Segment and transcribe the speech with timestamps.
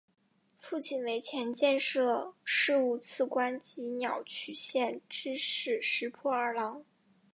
[0.57, 6.83] 父亲为前建设事务次官及鸟取县知事石破二朗。